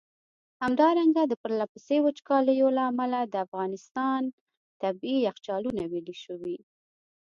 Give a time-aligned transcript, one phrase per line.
[0.63, 4.21] همدارنګه د پرله پسي وچکالیو له امله د افغانستان٪
[4.81, 6.57] طبیعي یخچالونه ویلي شوي.